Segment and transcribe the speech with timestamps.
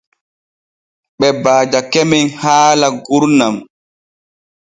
[1.19, 3.55] Ɓe baajake men haala gurnan.